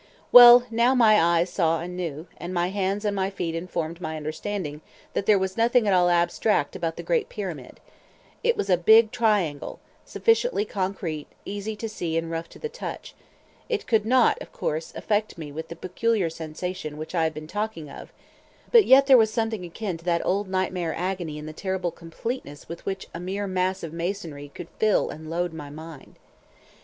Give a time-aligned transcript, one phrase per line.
[0.31, 4.17] Well, now my eyes saw and knew, and my hands and my feet informed my
[4.17, 4.81] understanding
[5.13, 9.79] that there was nothing at all abstract about the great Pyramid—it was a big triangle,
[10.03, 13.13] sufficiently concrete, easy to see, and rough to the touch;
[13.69, 17.45] it could not, of course, affect me with the peculiar sensation which I have been
[17.45, 18.11] talking of,
[18.71, 22.67] but yet there was something akin to that old nightmare agony in the terrible completeness
[22.67, 26.15] with which a mere mass of masonry could fill and load my mind.